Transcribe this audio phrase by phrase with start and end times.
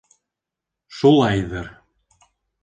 [1.01, 1.69] Шулайҙыр.